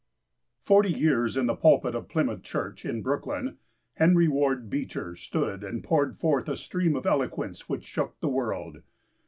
Forty 0.63 0.91
years 0.91 1.37
in 1.37 1.45
the 1.45 1.53
pulpit 1.53 1.93
of 1.93 2.09
Plymouth 2.09 2.41
Church 2.41 2.85
in 2.85 3.03
Brooklyn 3.03 3.59
Henry 3.93 4.27
Ward 4.27 4.67
Beecher 4.67 5.15
stood 5.15 5.63
and 5.63 5.83
poured 5.83 6.17
forth 6.17 6.49
a 6.49 6.55
stream 6.57 6.95
of 6.95 7.05
eloquence 7.05 7.69
which 7.69 7.83
shook 7.83 8.19
the 8.19 8.27
world. 8.27 8.81